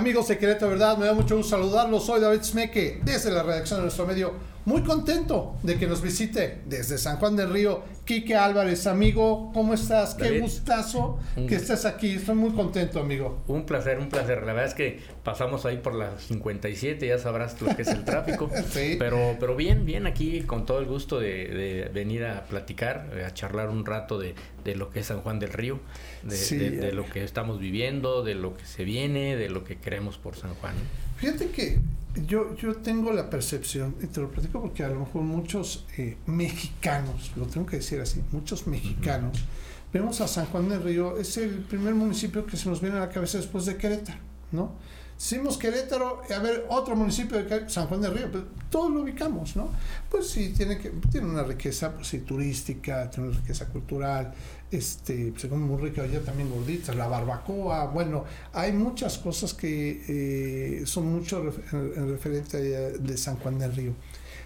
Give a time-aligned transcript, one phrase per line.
[0.00, 0.96] Amigos de ¿verdad?
[0.96, 2.06] Me da mucho gusto saludarlos.
[2.06, 4.32] Soy David Smeke, desde la redacción de nuestro medio.
[4.66, 9.50] Muy contento de que nos visite desde San Juan del Río, Quique Álvarez, amigo.
[9.54, 10.14] ¿Cómo estás?
[10.14, 11.18] Qué gustazo
[11.48, 12.10] que estés aquí.
[12.10, 13.42] Estoy muy contento, amigo.
[13.46, 14.38] Un placer, un placer.
[14.40, 18.04] La verdad es que pasamos ahí por las 57, ya sabrás lo que es el
[18.04, 18.50] tráfico.
[18.70, 18.96] sí.
[18.98, 23.70] Pero, pero bien, bien aquí, con todo el gusto de, venir a platicar, a charlar
[23.70, 24.34] un rato de,
[24.74, 25.80] lo que es San Juan del Río,
[26.22, 30.18] de, de lo que estamos viviendo, de lo que se viene, de lo que queremos
[30.18, 30.74] por San Juan.
[31.16, 31.78] Fíjate que
[32.26, 36.16] yo, yo tengo la percepción, y te lo platico porque a lo mejor muchos eh,
[36.26, 39.44] mexicanos, lo tengo que decir así, muchos mexicanos,
[39.92, 43.00] vemos a San Juan del Río, es el primer municipio que se nos viene a
[43.00, 44.18] la cabeza después de Querétaro,
[44.52, 44.72] ¿no?
[45.20, 49.54] Decimos Querétaro, a ver, otro municipio de San Juan del Río, pues, todos lo ubicamos,
[49.54, 49.68] ¿no?
[50.08, 54.32] Pues sí, tiene, que, tiene una riqueza pues, sí, turística, tiene una riqueza cultural,
[54.70, 58.24] este, según muy rica, ya también gorditas, la barbacoa, bueno,
[58.54, 62.58] hay muchas cosas que eh, son mucho en, referente
[62.98, 63.92] de San Juan del Río.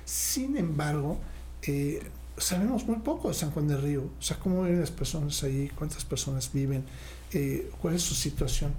[0.05, 1.21] Sin embargo,
[1.63, 2.03] eh,
[2.37, 5.71] sabemos muy poco de San Juan del Río, o sea, cómo viven las personas ahí,
[5.79, 6.85] cuántas personas viven,
[7.33, 8.73] eh, cuál es su situación.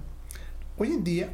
[0.76, 1.30] Hoy en día,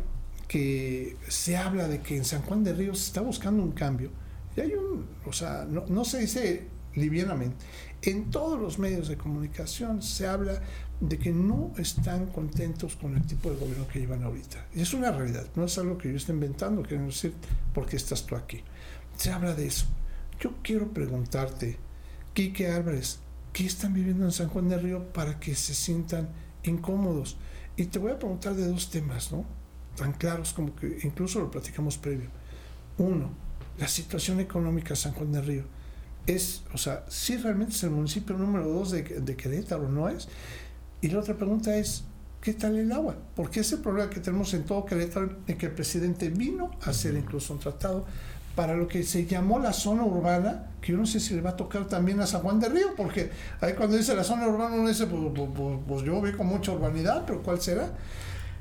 [0.53, 4.11] que se habla de que en San Juan de Río se está buscando un cambio.
[4.55, 7.64] Y hay un, o sea, no, se dice livianamente.
[8.03, 10.61] En todos los medios de comunicación se habla
[11.00, 14.67] de que no están contentos con el tipo de gobierno que llevan ahorita.
[14.75, 17.33] Y es una realidad, no es algo que yo esté inventando, quiero decir,
[17.73, 18.61] ¿por qué estás tú aquí?
[19.17, 19.86] Se habla de eso.
[20.39, 21.78] Yo quiero preguntarte,
[22.34, 23.20] Quique Álvarez,
[23.55, 26.28] ¿qué están viviendo en San Juan de Río para que se sientan
[26.62, 27.39] incómodos?
[27.75, 29.62] Y te voy a preguntar de dos temas, ¿no?
[29.97, 32.29] Tan claros como que incluso lo platicamos previo.
[32.98, 33.31] Uno,
[33.79, 35.65] la situación económica de San Juan del Río.
[36.27, 40.29] Es, o sea, si realmente es el municipio número dos de, de Querétaro, ¿no es?
[41.01, 42.05] Y la otra pregunta es,
[42.41, 43.17] ¿qué tal el agua?
[43.35, 47.15] Porque ese problema que tenemos en todo Querétaro, en que el presidente vino a hacer
[47.17, 48.07] incluso un tratado
[48.55, 51.51] para lo que se llamó la zona urbana, que yo no sé si le va
[51.51, 53.30] a tocar también a San Juan del Río, porque
[53.61, 56.47] ahí cuando dice la zona urbana uno dice, pues, pues, pues, pues yo veo con
[56.47, 57.91] mucha urbanidad, pero ¿cuál será?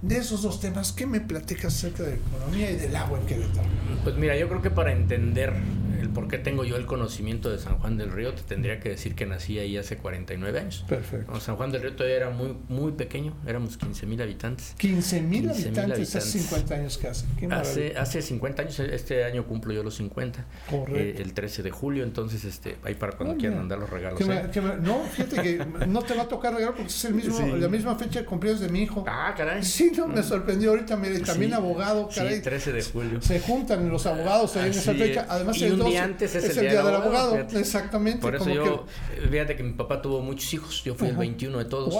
[0.01, 3.25] De esos dos temas, ¿qué me platicas acerca de la economía y del agua en
[3.27, 3.67] Querétaro?
[4.03, 5.53] Pues mira, yo creo que para entender
[5.99, 8.89] el por qué tengo yo el conocimiento de San Juan del Río, te tendría que
[8.89, 10.85] decir que nací ahí hace 49 años.
[10.87, 11.39] Perfecto.
[11.39, 14.73] San Juan del Río todavía era muy, muy pequeño, éramos 15 mil habitantes.
[14.77, 17.25] 15 mil habitantes, hace 50 años casi.
[17.51, 20.45] Hace, hace 50 años, este año cumplo yo los 50.
[20.69, 20.95] Correcto.
[20.95, 24.19] Eh, el 13 de julio, entonces este, ahí para cuando quieran mandar los regalos.
[24.21, 24.49] ¿eh?
[24.81, 27.95] no, fíjate que no te va a tocar regalo porque es el mismo, la misma
[27.95, 29.03] fecha de cumpleaños de mi hijo.
[29.07, 29.63] Ah, caray.
[29.63, 32.35] Sí, no, me sorprendió ahorita, mire, también abogado, caray.
[32.35, 33.21] Sí, 13 de julio.
[33.21, 35.25] Se juntan los abogados ahí en esa fecha.
[35.29, 37.37] Además, el 12 antes es, el, día, del abogado.
[37.37, 38.21] Exactamente.
[38.21, 38.85] Por eso yo,
[39.29, 41.95] fíjate que mi papá tuvo muchos hijos, yo fui el 21 de todos.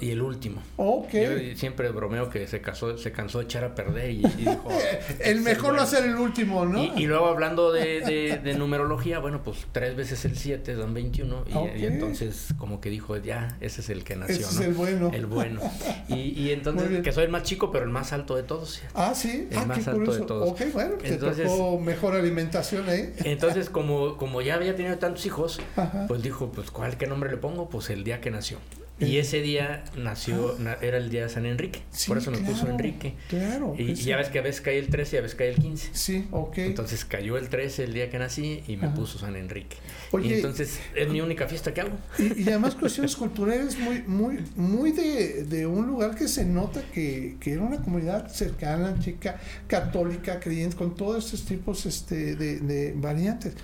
[0.00, 0.62] y el último.
[0.76, 1.12] Ok.
[1.12, 4.68] Yo siempre bromeo que se casó, se cansó de echar a perder y, dijo...
[5.20, 6.82] el mejor no ser el último, ¿no?
[6.96, 11.44] Y, luego hablando de, de, numerología, bueno, pues tres veces el 7 dan 21
[11.76, 15.10] y, entonces como que dijo, ya, ese es el que nació, ese es el bueno.
[15.12, 15.60] El bueno.
[16.08, 18.82] Y, entonces, que soy el más chico, pero el más alto de todos.
[18.94, 19.48] Ah, sí.
[19.50, 20.50] El ah, más alto de todos.
[20.50, 23.12] Ok, bueno, entonces, te tocó mejor alimentación ahí.
[23.24, 25.60] Entonces, como, como ya había tenido tantos hijos,
[26.08, 27.68] pues dijo, pues ¿cuál qué nombre le pongo?
[27.68, 28.58] Pues el día que nació.
[29.00, 30.76] Y ese día nació, ah.
[30.82, 31.82] era el día de San Enrique.
[32.06, 33.14] por eso nos puso Enrique.
[33.28, 33.74] Claro.
[33.78, 35.90] Y, ya ves que a veces cae el 13 y a veces cae el 15.
[35.92, 36.58] Sí, ok.
[36.58, 39.76] Entonces cayó el 13 el día que nací y me puso San Enrique.
[40.22, 41.98] y entonces es mi única fiesta que hago.
[42.18, 47.36] Y, además cuestiones culturales muy, muy, muy de, de, un lugar que se nota que,
[47.40, 52.92] que, era una comunidad cercana, chica, católica, creyente, con todos estos tipos este, de, de
[52.96, 53.54] variantes.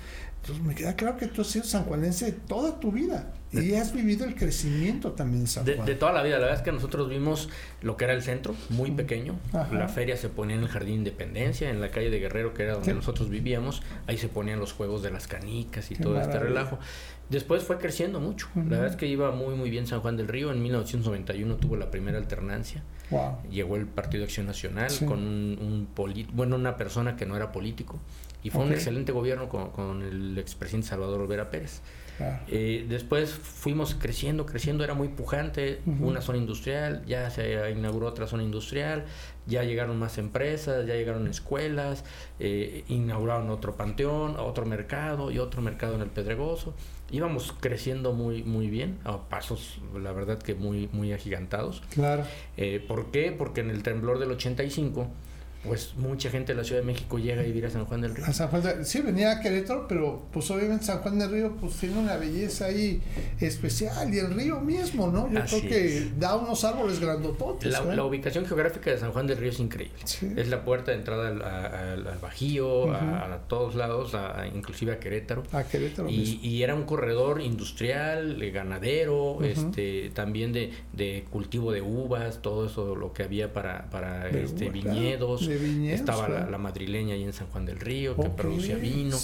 [0.41, 3.33] Entonces me queda claro que tú has sido sanjuanense toda tu vida.
[3.53, 5.87] Y has vivido el crecimiento también de San Juan.
[5.87, 6.35] De, toda la vida.
[6.35, 7.49] La verdad es que nosotros vimos
[7.83, 9.39] lo que era el centro, muy pequeño.
[9.73, 12.75] La feria se ponía en el Jardín Independencia, en la calle de Guerrero, que era
[12.75, 13.83] donde nosotros vivíamos.
[14.07, 16.79] Ahí se ponían los juegos de las canicas y todo este relajo.
[17.29, 18.49] Después fue creciendo mucho.
[18.55, 20.53] La verdad es que iba muy, muy bien San Juan del Río.
[20.53, 22.83] En 1991 tuvo la primera alternancia.
[23.51, 25.89] Llegó el Partido Acción Nacional con un,
[26.33, 27.99] bueno, una persona que no era político.
[28.43, 31.81] Y fue un excelente gobierno con, con el expresidente Salvador Olvera Pérez.
[32.49, 38.27] Eh, después fuimos creciendo, creciendo, era muy pujante, una zona industrial, ya se inauguró otra
[38.27, 39.05] zona industrial,
[39.47, 42.05] ya llegaron más empresas, ya llegaron escuelas,
[42.39, 46.75] eh, inauguraron otro panteón, otro mercado y otro mercado en el Pedregoso.
[47.11, 51.83] Íbamos creciendo muy, muy bien, a pasos, la verdad que muy, muy agigantados.
[51.91, 52.25] Claro.
[52.57, 53.31] Eh, ¿Por qué?
[53.31, 55.09] Porque en el temblor del 85
[55.67, 58.15] pues mucha gente de la Ciudad de México llega a vivir a San Juan del
[58.15, 58.25] Río.
[58.25, 61.57] A San Juan de, sí, venía a Querétaro, pero pues obviamente San Juan del Río
[61.61, 63.03] pues tiene una belleza ahí
[63.41, 65.31] especial y el río mismo, ¿no?
[65.31, 67.73] Yo creo que da unos árboles grandototes.
[67.73, 69.99] La, la, ubicación geográfica de San Juan del Río es increíble.
[70.37, 75.43] Es la puerta de entrada al, al, Bajío, a, todos lados, a, inclusive a Querétaro.
[75.53, 76.09] A Querétaro.
[76.09, 82.67] Y, y era un corredor industrial, ganadero, este también de, de, cultivo de uvas, todo
[82.67, 85.49] eso lo que había para, para este, viñedos
[85.91, 89.17] estaba la, madrileña ahí en San Juan del Río, que producía vino.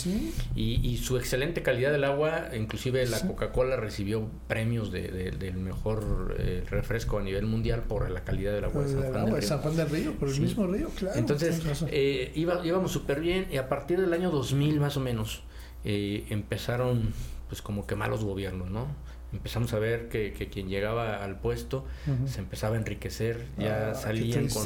[0.55, 6.65] Y, su excelente calidad del agua, inclusive la Coca-Cola recibió premios de, del mejor eh,
[6.69, 9.49] refresco a nivel mundial por la calidad del agua de San Juan, del Río.
[9.49, 10.13] San Juan del Río.
[10.13, 11.19] por el mismo río, claro.
[11.19, 15.43] Entonces, eh, iba, íbamos súper bien y a partir del año 2000 más o menos
[15.85, 17.13] eh, empezaron
[17.49, 18.87] pues como que malos gobiernos, ¿no?
[19.33, 21.85] empezamos a ver que, que quien llegaba al puesto
[22.27, 24.65] se empezaba a enriquecer, ya ah, salían con,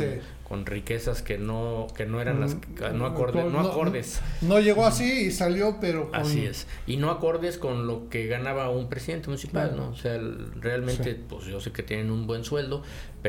[0.48, 2.56] con, riquezas que no, que no eran las
[2.94, 4.20] no, acorde, no, acordes.
[4.42, 6.66] No, llegó así y salió, pero así es.
[6.86, 9.90] Y no acordes con lo que ganaba un presidente municipal, ¿no?
[9.90, 10.20] O sea,
[10.60, 12.82] realmente, pues yo sé que tienen un buen sueldo,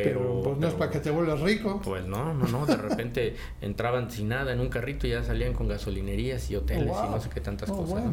[0.03, 1.81] pero, pues no es para que te vuelvas rico.
[1.83, 5.53] Pues no, no, no, de repente entraban sin nada en un carrito y ya salían
[5.53, 8.03] con gasolinerías y hoteles y no sé qué tantas oh, cosas.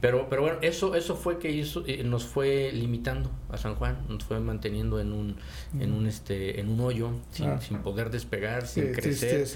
[0.00, 3.98] Pero, pero bueno, eso, eso fue que hizo, eh, nos fue limitando a San Juan,
[4.08, 5.36] nos fue manteniendo en un,
[5.78, 7.60] en un este, en un hoyo, sin, ah.
[7.60, 9.46] sin poder despegar, sin crecer.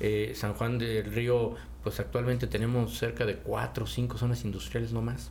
[0.00, 4.92] Eh, San Juan del Río, pues actualmente tenemos cerca de cuatro o cinco zonas industriales
[4.92, 5.30] no más.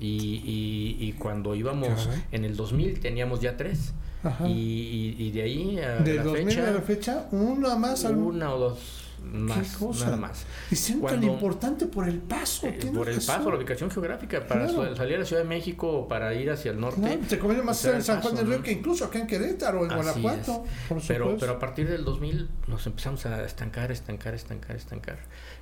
[0.00, 0.06] Y,
[0.44, 3.92] y, y cuando íbamos en el 2000 teníamos ya tres.
[4.46, 8.04] Y, y, de ahí a de la fecha, a la fecha, una más.
[8.04, 10.46] Una o dos más, nada más.
[10.70, 12.66] Y siendo tan importante por el paso.
[12.66, 16.08] Eh, por el paso, la ubicación geográfica, para salir a la Ciudad de México o
[16.08, 17.18] para ir hacia el norte.
[17.28, 19.84] se conviene más ser en San Juan del Río que incluso acá en Querétaro o
[19.84, 20.64] en Guanajuato.
[21.08, 25.18] pero, pero a partir del 2000 nos empezamos a estancar, estancar, estancar, estancar.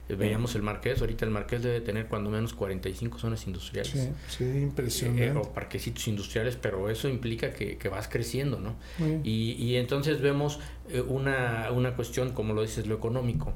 [0.09, 3.93] Eh, veíamos el Marqués, ahorita el Marqués debe tener cuando menos 45 zonas industriales.
[3.93, 5.26] Sí, sí impresionante.
[5.26, 8.76] Eh, o parquecitos industriales, pero eso implica que, que vas creciendo, ¿no?
[9.23, 10.61] Y, y, entonces vemos
[11.00, 13.52] una, una cuestión, como lo dices, lo económico.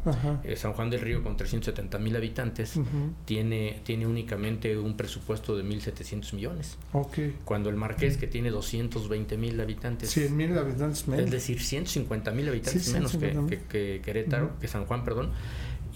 [0.56, 2.78] San Juan del Río, con 370 mil habitantes,
[3.24, 6.78] tiene, tiene únicamente un presupuesto de 1.700 millones.
[6.92, 7.36] Okay.
[7.44, 10.10] Cuando el Marqués, que tiene 220 mil habitantes.
[10.10, 11.26] 100 mil habitantes menos.
[11.26, 15.32] Es decir, 150 mil habitantes menos que, que, Querétaro, que San Juan, perdón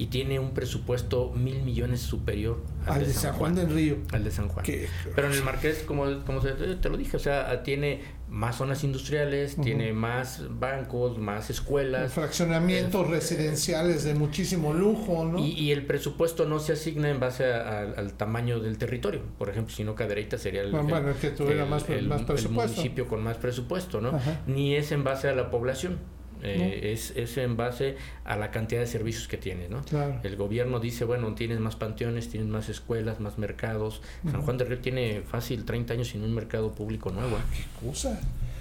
[0.00, 3.98] y tiene un presupuesto mil millones superior al, de, San Juan, del Río.
[4.12, 4.64] Al de San Juan.
[4.64, 8.00] Pero en el Marqués, como, como te lo dije, o sea, tiene
[8.30, 12.12] más zonas industriales, tiene más bancos, más escuelas.
[12.12, 15.38] Fraccionamientos eh, residenciales de muchísimo lujo, ¿no?
[15.38, 19.22] Y, el presupuesto no se asigna en base al tamaño del territorio.
[19.36, 22.48] Por ejemplo, si no Cadereyta sería el, bueno, que tuviera más, más presupuesto.
[22.48, 24.18] el municipio con más presupuesto, ¿no?
[24.46, 25.98] Ni es en base a la población.
[26.42, 29.82] Eh, es, es, en base a la cantidad de servicios que tienes, ¿no?
[30.22, 34.02] El gobierno dice, bueno, tienes más panteones, tienes más escuelas, más mercados.
[34.30, 37.36] San Juan de Río tiene fácil 30 años sin un mercado público nuevo.
[37.38, 38.20] Ah, ¿Qué cosa?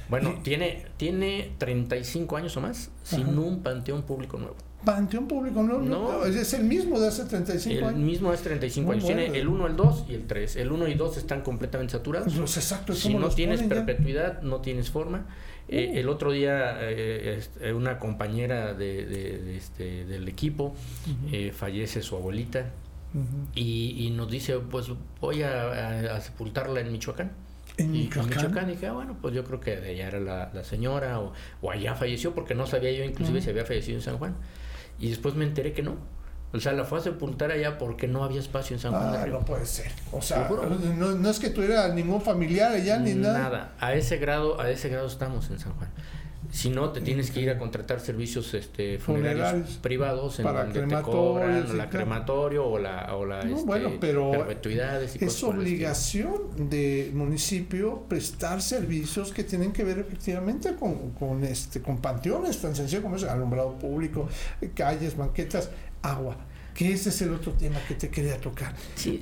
[0.09, 4.55] Bueno, tiene, tiene 35 años o más sin un panteón público nuevo.
[4.83, 7.99] Panteón Público nuevo no, es el mismo de hace 35 años.
[7.99, 9.05] El mismo hace 35 años.
[9.05, 10.55] Tiene el 1, el 2 y el 3.
[10.55, 12.33] El 1 y 2 están completamente saturados.
[12.35, 15.25] Los exactos, si no tienes perpetuidad, no tienes forma.
[15.71, 20.75] Eh, el otro día eh, este, una compañera de, este, del equipo
[21.31, 22.71] eh, fallece su abuelita
[23.55, 24.87] y, nos dice, pues
[25.21, 27.31] voy a, sepultarla en Michoacán.
[27.77, 28.69] ¿En Michoacán?
[28.69, 31.71] Y dije, ah, bueno, pues yo creo que de allá era la, señora o, o,
[31.71, 34.35] allá falleció porque no sabía yo inclusive si había fallecido en San Juan.
[34.99, 35.97] Y después me enteré que no,
[36.51, 39.25] o sea, la fue a sepultar allá porque no había espacio en San Juan ah,
[39.27, 39.91] No puede ser.
[40.11, 43.39] O sea, no, no, es que tuviera ningún familiar allá ni nada.
[43.39, 43.71] Nada.
[43.79, 45.89] A ese grado, a ese grado estamos en San Juan.
[46.51, 51.01] Si no, te tienes que ir a contratar servicios este, funerarios, privados en donde te
[51.01, 57.13] cobran la crematorio o la, o la este, bueno, pero perpetuidades y es obligación del
[57.13, 63.03] municipio prestar servicios que tienen que ver efectivamente con, con, este, con panteones tan sencillo
[63.03, 64.27] como es alumbrado público,
[64.73, 65.69] calles, banquetas
[66.01, 66.37] agua.
[66.73, 68.73] Que ese es el otro tema que te quería tocar.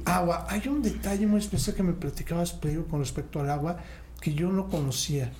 [0.06, 0.46] Agua.
[0.50, 3.78] Hay un detalle muy especial que me platicabas, Pedro, con respecto al agua,
[4.22, 5.32] que yo no conocía.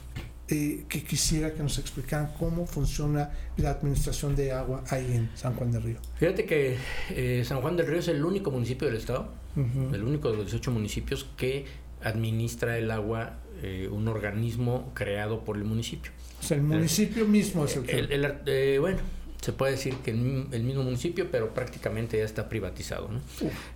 [0.50, 5.54] Eh, que quisiera que nos explicaran cómo funciona la administración de agua ahí en San
[5.56, 5.98] Juan del Río.
[6.16, 6.78] Fíjate que
[7.10, 10.46] eh, San Juan del Río es el único municipio del estado, el único de los
[10.46, 11.66] 18 municipios que
[12.02, 16.12] administra el agua eh, un organismo creado por el municipio.
[16.40, 18.78] O sea, el municipio mismo es el que...
[18.80, 19.00] bueno,
[19.42, 23.10] se puede decir que el mismo municipio, pero prácticamente ya está privatizado.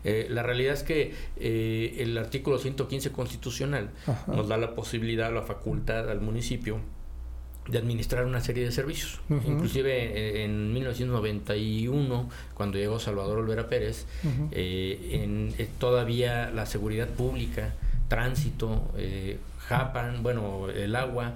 [0.03, 3.91] Eh, la realidad es que eh, el artículo 115 constitucional
[4.27, 6.79] nos da la posibilidad, la facultad al municipio
[7.67, 9.21] de administrar una serie de servicios.
[9.29, 14.07] Inclusive eh, en 1991, cuando llegó Salvador Olvera Pérez,
[14.51, 17.75] eh, en, todavía la seguridad pública,
[18.07, 18.91] tránsito,
[19.67, 21.33] Japan, bueno, el agua,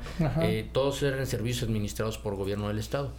[0.72, 3.12] todos eran servicios administrados por gobierno del Estado.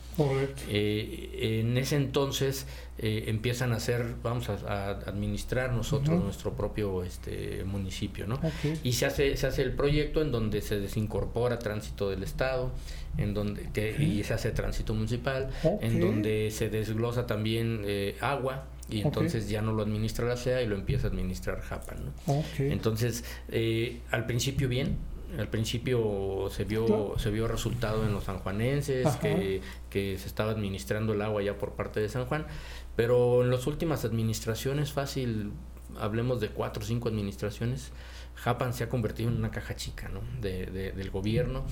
[0.68, 2.66] en ese entonces
[2.98, 8.40] empiezan a hacer, vamos a, administrar nosotros nuestro propio este, municipio, ¿no?
[8.82, 12.72] Y se hace, se hace el proyecto en donde se desincorpora tránsito del Estado,
[13.18, 18.66] en donde que, y se hace tránsito municipal, en donde se desglosa también eh, agua
[18.88, 21.98] y entonces ya no lo administra la CEA y lo empieza a administrar Japan.
[22.26, 22.44] ¿no?
[22.58, 24.96] Entonces, eh, al principio bien,
[25.38, 31.14] al principio se vio se vio resultado en los sanjuanenses que, que, se estaba administrando
[31.14, 32.46] el agua ya por parte de San Juan,
[32.94, 35.52] pero en las últimas administraciones, fácil,
[35.98, 37.92] hablemos de cuatro o cinco administraciones,
[38.36, 40.20] Japan se ha convertido en una caja chica ¿no?
[40.40, 41.64] de, del gobierno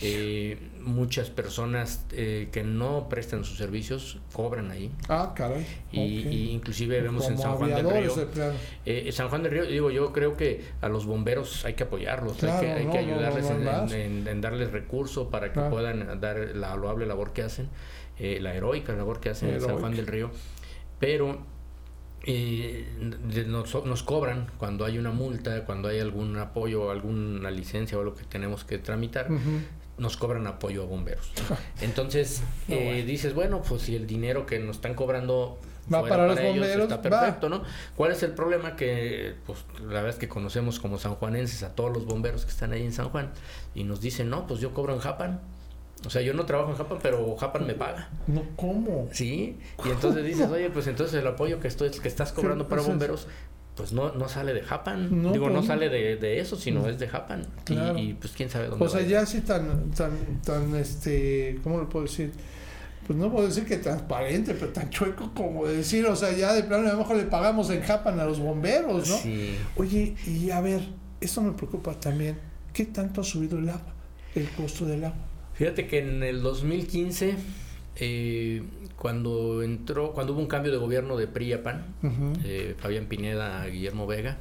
[0.00, 4.90] eh, muchas personas eh, que no prestan sus servicios cobran ahí.
[5.08, 5.66] Ah, caray.
[5.90, 8.14] Y, inclusive vemos en San Juan del Río.
[8.84, 12.42] Eh, San Juan del Río, digo, yo creo que a los bomberos hay que apoyarlos,
[12.44, 13.50] hay que, hay que ayudarles
[13.92, 17.70] en, darles recursos para que puedan dar la loable labor que hacen,
[18.18, 20.30] eh, la heroica labor que hacen en San Juan del Río.
[21.00, 21.38] Pero
[23.46, 28.14] nos, nos, cobran cuando hay una multa, cuando hay algún apoyo, alguna licencia o lo
[28.14, 29.28] que tenemos que tramitar,
[29.98, 31.30] nos cobran apoyo a bomberos.
[31.80, 35.58] Entonces eh, dices, bueno, pues si el dinero que nos están cobrando
[35.92, 37.62] va para, los bomberos, está perfecto, ¿no?
[37.96, 38.76] ¿Cuál es el problema?
[38.76, 42.72] Que, pues, la verdad es que conocemos como sanjuanenses a todos los bomberos que están
[42.72, 43.30] ahí en San Juan
[43.74, 45.40] y nos dicen, no, pues yo cobro en Japan.
[46.04, 48.10] O sea, yo no trabajo en Japan, pero Japan me paga.
[48.26, 49.08] No, ¿cómo?
[49.12, 52.82] Sí, y entonces dices, oye, pues entonces el apoyo que estoy, que estás cobrando para
[52.82, 53.26] bomberos,
[53.76, 55.22] pues no, no sale de Japan.
[55.22, 57.46] No, Digo, no pues, sale de, de, eso, sino es de Japan.
[57.96, 58.84] Y, pues quién sabe dónde.
[58.84, 62.32] O sea, ya así tan, tan, tan, este, ¿cómo lo puedo decir?
[63.06, 66.64] Pues no puedo decir que transparente, pero tan chueco como decir, o sea, ya de
[66.64, 69.16] plano a lo mejor le pagamos en Japan a los bomberos, ¿no?
[69.18, 69.54] Sí.
[69.76, 70.80] Oye, y a ver,
[71.20, 72.38] eso me preocupa también.
[72.72, 73.94] ¿Qué tanto ha subido el agua?
[74.34, 75.18] El costo del agua.
[75.54, 77.36] Fíjate que en el 2015
[77.98, 78.62] eh,
[78.96, 81.86] cuando entró, cuando hubo un cambio de gobierno de PRI a PAN,
[82.44, 84.38] eh, Fabián Pineda a Guillermo Vega,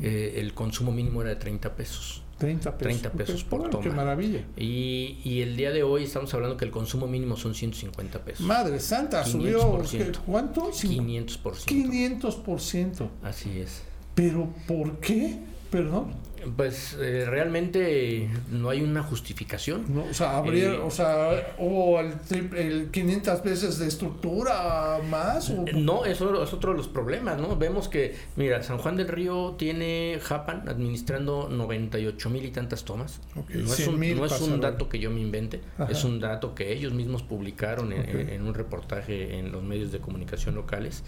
[0.00, 2.22] eh, el consumo mínimo era de 30 pesos.
[2.38, 3.00] 30 pesos.
[3.00, 3.82] 30 pesos por toma.
[3.82, 4.44] Qué maravilla.
[4.56, 8.46] Y, y, el día de hoy estamos hablando que el consumo mínimo son 150 pesos.
[8.46, 9.82] Madre santa, subió
[10.26, 10.70] ¿cuánto?
[10.70, 11.40] 500%.
[11.40, 13.08] 500%.
[13.22, 13.82] Así es.
[14.14, 15.38] ¿Pero por qué?
[15.76, 16.26] Perdón.
[16.54, 19.84] Pues eh, realmente no hay una justificación.
[19.88, 22.14] No, o sea, habría, eh, o sea, o el,
[22.56, 25.50] el, 500 veces de estructura más.
[25.50, 25.64] O...
[25.74, 27.56] No, eso es otro de los problemas, ¿no?
[27.56, 33.20] Vemos que, mira, San Juan del Río tiene Japan administrando 98 mil y tantas tomas.
[33.34, 36.72] No es un, no es un dato que yo me invente, es un dato que
[36.72, 41.02] ellos mismos publicaron en, un reportaje en los medios de comunicación locales,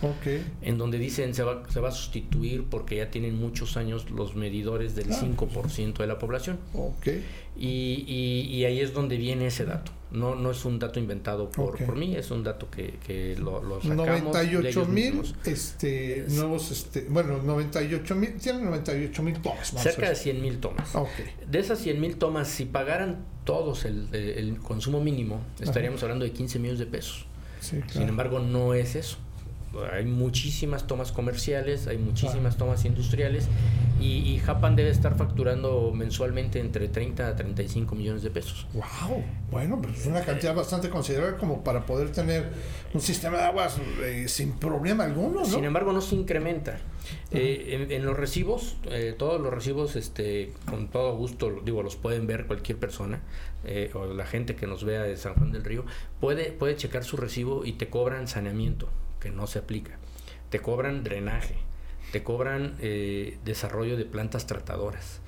[0.62, 4.34] en donde dicen se va, se va a sustituir porque ya tienen muchos años los
[4.58, 6.58] medidores del 5% de la población.
[6.74, 7.24] Okay.
[7.56, 9.92] Y, y, ahí es donde viene ese dato.
[10.10, 13.62] No, no es un dato inventado por, por mí, es un dato que, que lo,
[13.62, 19.74] lo sacamos 98 mil este, nuevos, este, bueno, 98 mil, tienen 98 mil tomas.
[19.76, 20.92] Cerca de 100 mil tomas.
[21.46, 26.32] De esas 100 mil tomas, si pagaran todos el, el, consumo mínimo, estaríamos hablando de
[26.32, 27.26] 15 millones de pesos.
[27.60, 29.18] Sin embargo, no es eso
[29.92, 33.48] hay muchísimas tomas comerciales, hay muchísimas tomas industriales
[34.00, 38.66] y, Japan debe estar facturando mensualmente entre 30 a 35 millones de pesos.
[38.72, 39.22] ¡Wow!
[39.50, 42.48] Bueno, pero es una cantidad bastante considerable como para poder tener
[42.94, 45.44] un sistema de aguas eh, sin problema alguno, ¿no?
[45.44, 46.78] Sin embargo, no se incrementa.
[47.32, 52.26] Eh, en, los recibos, eh, todos los recibos, este, con todo gusto, digo, los pueden
[52.26, 53.20] ver cualquier persona
[53.94, 55.84] o la gente que nos vea de San Juan del Río,
[56.20, 58.88] puede, puede checar su recibo y te cobran saneamiento
[59.20, 59.98] que no se aplica.
[60.50, 61.56] Te cobran drenaje,
[62.12, 65.20] te cobran eh, desarrollo de plantas tratadoras.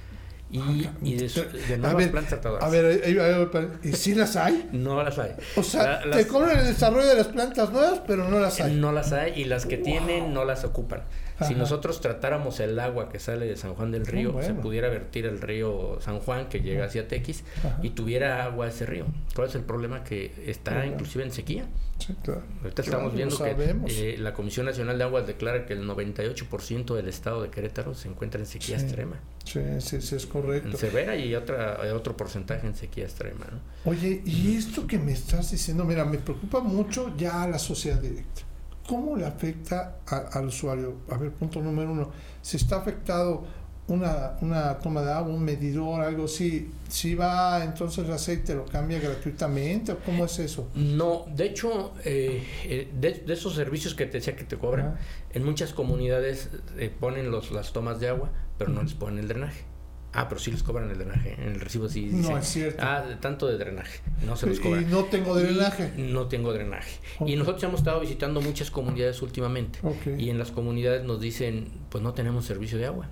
[0.52, 1.28] Y, ah, y de,
[1.68, 2.64] de, nuevas plantas tratadoras.
[2.64, 4.68] A ver, ¿y sí las hay?
[4.72, 5.32] No las hay.
[5.56, 8.74] O sea, te cobran el desarrollo de las plantas nuevas, pero no las hay.
[8.74, 11.02] No las hay y las que tienen no las ocupan.
[11.46, 15.26] Si nosotros tratáramos el agua que sale de San Juan del Río, se pudiera vertir
[15.26, 17.44] el río San Juan que llega hacia Tequis
[17.82, 19.06] y tuviera agua ese río.
[19.34, 20.04] ¿Cuál es el problema?
[20.04, 21.64] Que está inclusive en sequía.
[21.98, 22.42] Sí, claro.
[22.62, 27.08] Ahorita estamos viendo que eh, la Comisión Nacional de Aguas declara que el 98% del
[27.08, 29.16] estado de Querétaro se encuentra en sequía extrema.
[29.44, 30.70] Sí, sí, sí, es correcto.
[30.70, 33.46] En severa y otra, otro porcentaje en sequía extrema.
[33.50, 33.90] ¿no?
[33.90, 38.42] Oye, y esto que me estás diciendo, mira, me preocupa mucho ya la sociedad directa.
[38.90, 39.98] ¿Cómo le afecta
[40.32, 41.02] al usuario?
[41.10, 42.10] A ver, punto número uno.
[42.42, 43.44] Si está afectado
[43.86, 48.64] una, una toma de agua, un medidor, algo así, si va entonces el aceite lo
[48.64, 50.70] cambia gratuitamente o cómo es eso?
[50.74, 54.98] No, de hecho, eh, eh, de, esos servicios que te decía que te cobran,
[55.32, 59.28] en muchas comunidades eh, ponen los, las tomas de agua, pero no les ponen el
[59.28, 59.69] drenaje.
[60.12, 61.34] Ah, pero sí les cobran el drenaje.
[61.34, 62.82] En el recibo sí No, es cierto.
[62.84, 64.00] Ah, tanto de drenaje.
[64.26, 64.82] No se los cobran.
[64.82, 65.92] Y no tengo drenaje.
[65.96, 66.98] no tengo drenaje.
[67.26, 69.78] Y nosotros hemos estado visitando muchas comunidades últimamente.
[70.18, 73.08] Y en las comunidades nos dicen, pues no tenemos servicio de agua.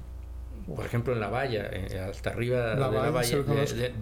[0.75, 3.39] Por ejemplo, en la valla, eh, hasta arriba de la valla,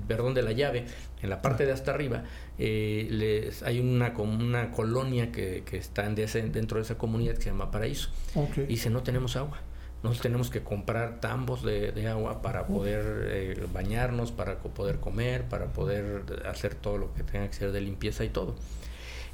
[0.09, 0.85] perdón, de la llave,
[1.23, 2.25] en la parte de hasta arriba,
[2.59, 7.43] eh, les, hay una, una colonia que, que está en dentro de esa comunidad que
[7.43, 8.11] se llama Paraíso.
[8.57, 9.61] Y dice, no tenemos agua.
[10.03, 15.67] Nosotros tenemos que comprar tambos de, agua para poder eh, bañarnos, para poder comer, para
[15.67, 18.55] poder hacer todo lo que tenga que ser de limpieza y todo.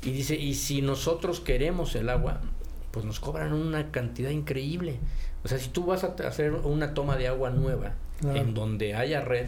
[0.03, 2.41] Y dice, y si nosotros queremos el agua,
[2.91, 4.99] pues nos cobran una cantidad increíble.
[5.45, 9.21] O sea, si tú vas a hacer una toma de agua nueva en donde haya
[9.21, 9.47] red,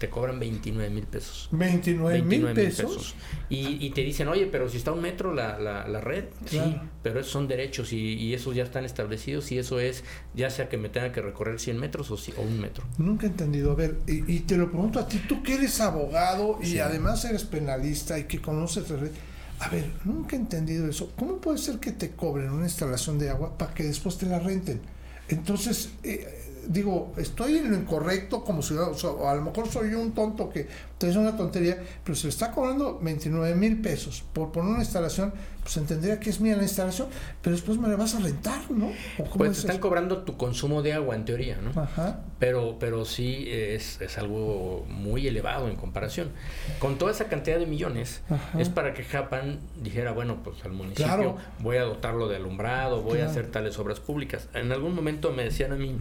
[0.00, 1.50] te cobran 29 mil pesos.
[1.52, 3.14] 29 mil pesos.
[3.50, 6.58] Y, te dicen, oye, pero si está un metro la, la, red, sí,
[7.02, 10.02] pero esos son derechos y, esos ya están establecidos y eso es,
[10.34, 12.82] ya sea que me tenga que recorrer 100 metros o, o un metro.
[12.96, 13.72] Nunca he entendido.
[13.72, 17.44] A ver, y, te lo pregunto a ti, tú que eres abogado y además eres
[17.44, 19.10] penalista y que conoces la red.
[19.58, 21.12] A ver, nunca he entendido eso.
[21.18, 24.38] ¿Cómo puede ser que te cobren una instalación de agua para que después te la
[24.38, 24.80] renten?
[25.28, 26.39] Entonces, eh,
[26.70, 30.48] digo, estoy en lo incorrecto como ciudadano, o, a lo mejor soy yo un tonto
[30.48, 34.70] que te dice una tontería, pero si le está cobrando 29 mil pesos por poner
[34.70, 37.08] una instalación, pues entendería que es mía la instalación,
[37.42, 38.92] pero después me la vas a rentar, ¿no?
[39.36, 41.78] pues te están cobrando tu consumo de agua en teoría, ¿no?
[41.80, 42.20] Ajá.
[42.38, 46.30] Pero, pero sí es, es algo muy elevado en comparación.
[46.78, 48.22] Con toda esa cantidad de millones,
[48.58, 53.20] es para que Japan dijera, bueno, pues al municipio voy a dotarlo de alumbrado, voy
[53.20, 54.48] a hacer tales obras públicas.
[54.54, 55.96] En algún momento me decían a mí,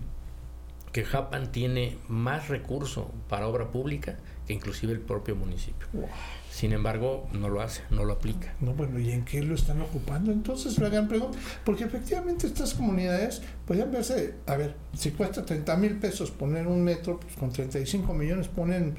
[0.92, 4.18] que Japan tiene más recurso para obra pública
[4.48, 5.88] que inclusive el propio municipio.
[6.52, 8.56] Sin embargo, no lo hace, no lo aplica.
[8.60, 10.32] No, bueno, ¿y en qué lo están ocupando?
[10.32, 15.76] Entonces, la gran pregunta, porque efectivamente estas comunidades podrían verse, a ver, si cuesta 30
[15.78, 18.96] mil pesos poner un metro, pues con 35 millones ponen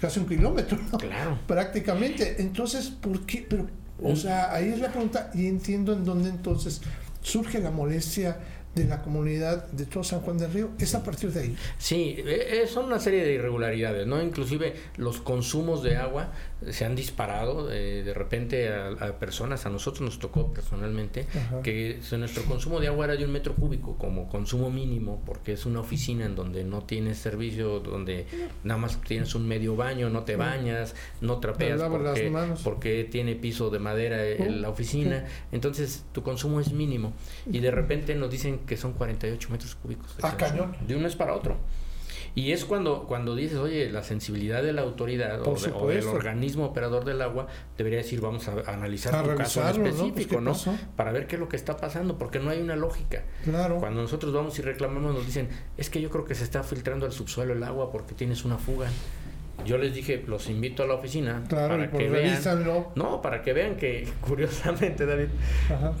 [0.00, 1.38] casi un kilómetro, claro.
[1.46, 2.40] prácticamente.
[2.40, 3.46] Entonces, ¿por qué?
[3.48, 3.66] Pero,
[4.02, 6.80] o sea, ahí es la pregunta y entiendo en dónde entonces
[7.20, 8.38] surge la molestia
[8.76, 11.56] de la comunidad de todo San Juan del Río es a partir de ahí.
[11.78, 14.22] Sí, eh, eh, son una serie de irregularidades, ¿no?
[14.22, 16.28] Inclusive los consumos de agua
[16.70, 21.26] se han disparado eh, de repente a, personas, a nosotros nos tocó personalmente,
[21.62, 25.66] que nuestro consumo de agua era de un metro cúbico como consumo mínimo, porque es
[25.66, 28.26] una oficina en donde no tienes servicio, donde
[28.64, 33.70] nada más tienes un medio baño, no te bañas, no trapeas porque, porque tiene piso
[33.70, 37.12] de madera la oficina, entonces tu consumo es mínimo
[37.50, 40.16] y de repente nos dicen que son 48 metros cúbicos.
[40.16, 40.74] De, ah, cañón.
[40.86, 41.56] de un mes para otro.
[42.36, 47.06] Y es cuando, cuando dices, oye, la sensibilidad de la autoridad o, del organismo operador
[47.06, 47.46] del agua
[47.78, 50.54] debería decir, vamos a, analizar tu caso en pues, específico, ¿no?
[50.96, 53.24] Para ver qué es lo que está pasando, porque no hay una lógica.
[53.42, 53.78] Claro.
[53.78, 57.06] Cuando nosotros vamos y reclamamos, nos dicen, es que yo creo que se está filtrando
[57.06, 58.90] al subsuelo el agua porque tienes una fuga
[59.66, 62.40] yo les dije, los invito a la oficina para que vean.
[62.94, 65.28] No, para que vean que, curiosamente, David,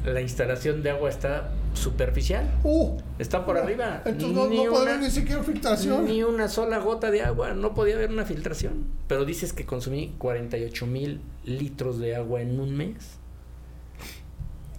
[0.04, 2.50] la instalación de agua está superficial.
[2.64, 4.02] Uh, está por arriba.
[4.04, 6.06] Entonces no, no puede haber ni siquiera filtración.
[6.06, 7.54] Ni una sola gota de agua.
[7.54, 8.86] No podía haber una filtración.
[9.08, 13.18] Pero dices que consumí 48 mil litros de agua en un mes.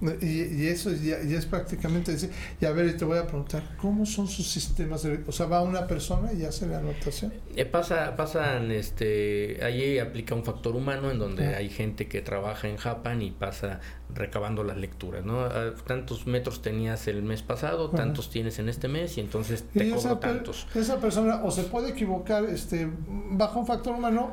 [0.02, 2.30] Y, eso ya, es prácticamente decir,
[2.62, 5.04] y a ver, te voy a preguntar, ¿cómo son sus sistemas?
[5.04, 7.34] De, o sea, va una persona y hace la anotación.
[7.56, 11.58] Eh, pasa, pasan, este, ahí aplica un factor humano en donde ah.
[11.58, 13.80] hay gente que trabaja en Japan y pasa
[14.14, 15.42] recabando las lecturas, ¿no?
[15.42, 19.90] Ah, tantos metros tenías el mes pasado, tantos tienes en este mes y entonces te
[19.90, 20.68] cobro tantos.
[20.76, 24.32] Esa persona o se puede equivocar, este, bajo un factor humano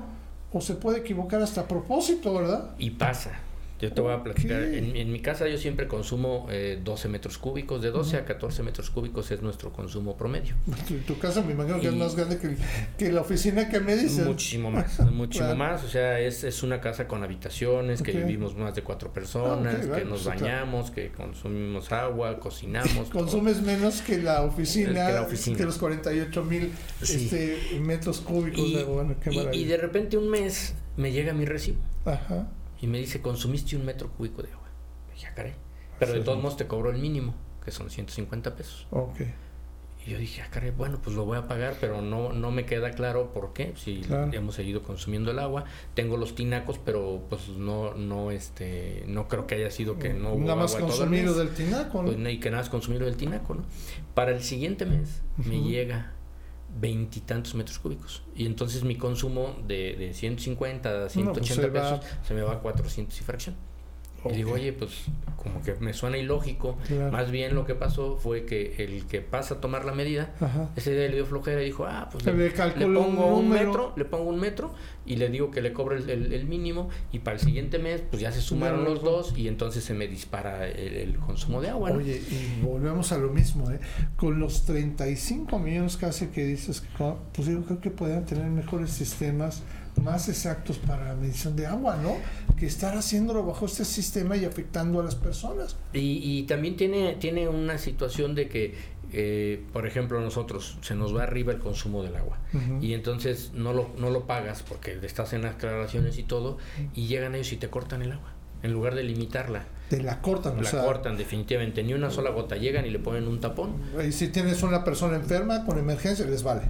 [0.52, 2.74] o se puede equivocar hasta a propósito, ¿verdad?
[2.78, 3.32] Y pasa.
[3.84, 4.62] Yo te voy a platicar.
[4.62, 6.54] En, mi casa yo siempre consumo 12
[7.06, 7.82] eh, metros cúbicos.
[7.82, 10.54] De 12 a 14 metros cúbicos es nuestro consumo promedio.
[11.06, 12.38] Tu, casa me imagino que es más grande
[12.96, 14.26] que, la oficina que me dices.
[14.26, 15.84] Muchísimo más, muchísimo más.
[15.84, 19.96] O sea, es, es, una casa con habitaciones, que vivimos más de cuatro personas, ah,
[19.96, 23.08] que nos pues, bañamos, que consumimos agua, cocinamos.
[23.12, 25.58] Consumes menos que la oficina, que, la oficina.
[25.58, 28.60] que los 48 mil este, metros cúbicos.
[28.60, 31.80] Y, de, bueno, y, y de repente un mes me llega mi recibo.
[32.06, 32.46] Ajá
[32.80, 34.68] y me dice, consumiste un metro cúbico de agua.
[35.12, 35.54] dije, ah, caray.
[35.98, 37.34] Pero de todos modos te cobró el mínimo,
[37.64, 38.86] que son 150 pesos.
[38.90, 39.20] Ok.
[40.06, 42.66] Y yo dije, ah, caray, bueno, pues lo voy a pagar, pero no, no me
[42.66, 43.72] queda claro por qué.
[43.76, 49.28] Si hemos seguido consumiendo el agua, tengo los tinacos, pero pues no, no, este, no
[49.28, 52.12] creo que haya sido que no hubo Nada más consumido del tinaco, ¿no?
[52.12, 53.62] Pues, y que nada más consumido del tinaco, ¿no?
[54.14, 56.12] Para el siguiente mes me llega
[56.80, 58.22] veintitantos metros cúbicos.
[58.34, 62.58] Y entonces mi consumo de, de 150 a 180 pues pesos se me va a
[62.60, 63.54] 400 y fracción.
[64.30, 65.04] Y digo, oye, pues
[65.44, 66.78] como que me suena ilógico.
[67.12, 70.32] Más bien lo que pasó fue que el que pasa a tomar la medida,
[70.74, 72.50] ese día le dio flojera y dijo, ah, pues le,
[72.86, 76.88] pongo un, metro, le pongo un metro y le digo que le cobre el, mínimo
[77.12, 80.06] y para el siguiente mes pues ya se sumaron los dos y entonces se me
[80.08, 81.92] dispara el, consumo de agua.
[81.92, 83.80] Oye, y volvemos a lo mismo, ¿eh?
[84.16, 86.82] Con los 35 millones casi que dices,
[87.32, 89.62] pues yo creo que podrían tener mejores sistemas
[90.02, 92.16] más exactos para la medición de agua, ¿no?
[92.56, 95.76] Que estar haciéndolo bajo este sistema y afectando a las personas.
[95.92, 98.74] Y, también tiene, tiene una situación de que,
[99.12, 102.38] eh, por ejemplo, nosotros se nos va arriba el consumo del agua
[102.80, 106.58] y entonces no lo, no lo pagas porque estás en las aclaraciones y todo
[106.94, 108.32] y llegan ellos y te cortan el agua
[108.64, 109.66] en lugar de limitarla.
[109.88, 111.82] Te la cortan, La cortan, definitivamente.
[111.82, 112.56] Ni una sola gota.
[112.56, 113.74] Llegan y le ponen un tapón.
[114.06, 116.62] Y si tienes una persona enferma con emergencia, les vale.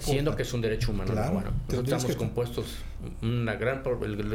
[0.00, 1.12] siendo que es un derecho humano.
[1.12, 2.66] Claro, Nosotros estamos compuestos,
[3.22, 3.82] una gran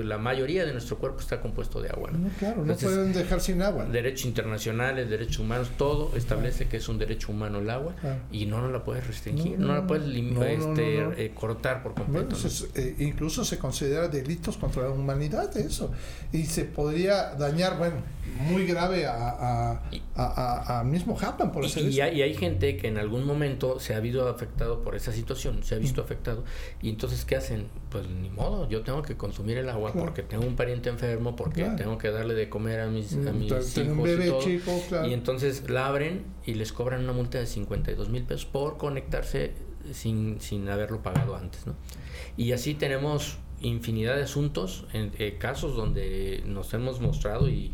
[0.06, 2.12] la mayoría de nuestro cuerpo está compuesto de agua.
[2.12, 3.86] No, claro, no pueden dejar sin agua.
[3.86, 7.96] Derechos internacionales, derechos humanos, todo establece que es un derecho humano el agua
[8.32, 12.36] y no nos la puedes restringir, no, la puedes este, eh, cortar por completo.
[12.76, 15.92] Eh, incluso se considera delitos contra la humanidad eso.
[16.32, 17.96] Y se podría dañar, bueno,
[18.48, 19.80] muy grave a,
[20.16, 24.00] a, a, mismo Japan por y, y, hay, gente que en algún momento se ha
[24.00, 26.44] visto afectado por esa situación, se ha visto afectado
[26.82, 27.68] y entonces ¿qué hacen?
[27.90, 31.64] Pues ni modo, yo tengo que consumir el agua porque tengo un pariente enfermo, porque
[31.78, 34.42] tengo que darle de comer a mis, a mm, mis hijos y, todo.
[34.42, 34.72] Chico,
[35.08, 39.54] y entonces la abren y les cobran una multa de 52 mil pesos por conectarse
[39.94, 41.76] sin, sin haberlo pagado antes, ¿no?
[42.38, 47.72] Y así tenemos infinidad de asuntos, en, eh, casos donde nos hemos mostrado y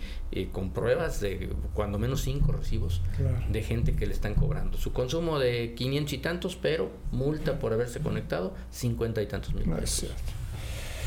[0.54, 3.02] con pruebas de cuando menos cinco recibos
[3.50, 4.78] de gente que le están cobrando.
[4.78, 9.66] Su consumo de 500 y tantos, pero multa por haberse conectado 50 y tantos mil
[9.66, 10.10] pesos.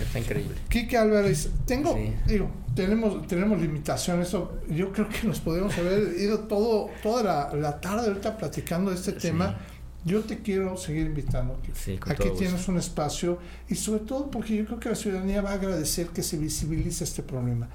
[0.01, 0.57] Está increíble.
[0.69, 4.31] Kike Álvarez, tengo, digo, tenemos, tenemos limitaciones.
[4.69, 8.97] Yo creo que nos podemos haber ido todo, toda la, la tarde ahorita platicando de
[8.97, 9.57] este tema
[10.05, 11.59] yo te quiero seguir invitando.
[12.07, 13.39] Aquí tienes un espacio
[13.69, 17.05] y sobre todo porque yo creo que la ciudadanía va a agradecer que se visibilice
[17.05, 17.69] este problema.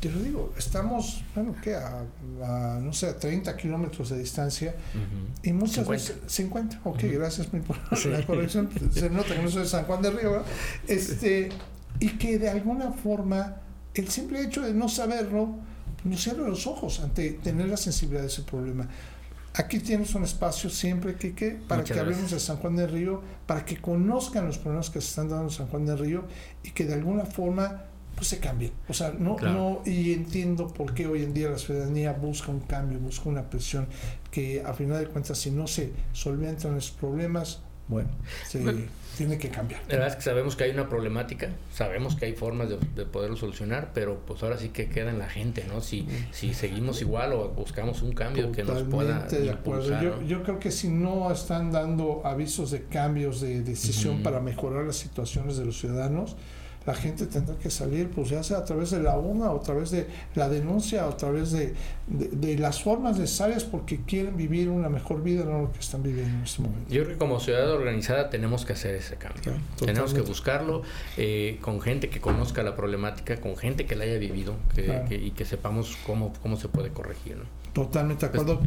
[0.00, 1.74] Te lo digo, estamos, bueno, ¿qué?
[1.74, 4.74] A, no sé, a 30 kilómetros de distancia
[5.42, 5.90] y muchas 50.
[5.90, 6.16] veces...
[6.26, 8.70] 50, ok, gracias por la corrección.
[8.94, 10.42] Se nota que no soy de San Juan de Río,
[10.88, 11.50] Este,
[11.98, 13.56] y que de alguna forma
[13.94, 15.56] el simple hecho de no saberlo
[16.04, 18.88] nos cierra los ojos ante tener la sensibilidad de ese problema.
[19.54, 23.64] Aquí tienes un espacio siempre, Kike, para que hablemos de San Juan del Río, para
[23.64, 26.24] que conozcan los problemas que se están dando en San Juan del Río
[26.62, 27.84] y que de alguna forma
[28.14, 28.72] pues se cambien.
[28.88, 32.60] O sea, no, no, y entiendo por qué hoy en día la ciudadanía busca un
[32.60, 33.86] cambio, busca una presión,
[34.30, 38.08] que a final de cuentas si no se solventan los problemas, bueno,
[38.46, 38.60] se
[39.16, 39.82] tiene que cambiar.
[39.82, 43.36] La verdad es que sabemos que hay una problemática, sabemos que hay formas de, poderlo
[43.36, 45.80] solucionar, pero pues ahora sí que queda en la gente, ¿no?
[45.80, 50.00] Si, si seguimos igual o buscamos un cambio que nos pueda de acuerdo.
[50.00, 54.84] Yo, yo, creo que si no están dando avisos de cambios de decisión para mejorar
[54.84, 56.36] las situaciones de los ciudadanos,
[56.86, 59.62] la gente tendrá que salir, pues ya sea a través de la UNA, o a
[59.62, 61.74] través de la denuncia, o a través de,
[62.06, 66.38] de, las formas necesarias porque quieren vivir una mejor vida, no lo que están viviendo
[66.38, 66.92] en este momento.
[66.92, 69.52] Yo creo que como ciudad organizada tenemos que hacer ese cambio.
[69.78, 70.82] tenemos que buscarlo
[71.16, 74.54] eh, con gente que conozca la problemática, con gente que la haya vivido
[75.10, 77.36] y que sepamos cómo, cómo se puede corregir.
[77.72, 78.60] Totalmente de acuerdo.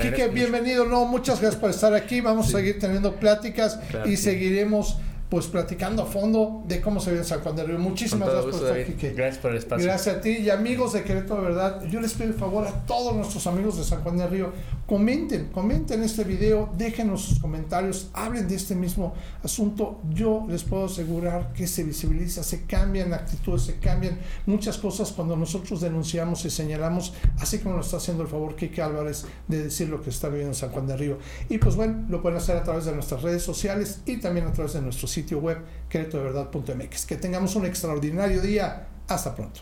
[0.00, 0.84] Quique, bienvenido.
[0.84, 2.20] No, muchas gracias por estar aquí.
[2.20, 4.96] Vamos a seguir teniendo pláticas y seguiremos
[5.28, 7.78] pues platicando a fondo de cómo se ve en San Juan del Río.
[7.78, 9.08] Muchísimas gracias por estar aquí.
[9.14, 9.84] Gracias por el espacio.
[9.84, 11.84] Gracias a ti y amigos de Querétaro, de verdad.
[11.90, 14.52] Yo les pido el favor a todos nuestros amigos de San Juan del Río,
[14.86, 20.00] comenten, comenten este video, déjenos sus comentarios, hablen de este mismo asunto.
[20.14, 25.36] Yo les puedo asegurar que se visibiliza, se cambian actitudes, se cambian muchas cosas cuando
[25.36, 29.90] nosotros denunciamos y señalamos, así como lo está haciendo el favor Kike Álvarez de decir
[29.90, 31.18] lo que está viviendo en San Juan del Río.
[31.50, 34.52] Y pues bueno, lo pueden hacer a través de nuestras redes sociales y también a
[34.52, 37.06] través de nuestro sitio sitio web queretodeverdad.mx.
[37.06, 38.86] Que tengamos un extraordinario día.
[39.08, 39.60] Hasta pronto.